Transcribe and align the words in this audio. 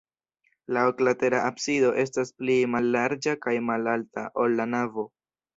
La 0.77 0.85
oklatera 0.91 1.41
absido 1.49 1.91
estas 2.05 2.33
pli 2.39 2.57
mallarĝa 2.77 3.37
kaj 3.47 3.57
malalta, 3.71 4.29
ol 4.47 4.61
la 4.63 4.71
navo. 4.77 5.07